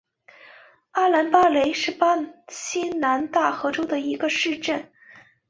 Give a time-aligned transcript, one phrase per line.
[0.93, 2.15] 阿兰巴雷是巴
[2.47, 4.91] 西南大河州的一个市镇。